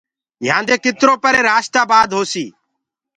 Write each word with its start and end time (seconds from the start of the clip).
يهآندي 0.47 0.75
ڪترو 0.83 1.13
پري 1.23 1.39
رآشدآبآد 1.49 2.09
هوسي 2.17 2.45